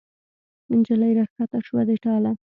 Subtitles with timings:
[0.79, 2.31] نجلۍ را کښته شوه د ټاله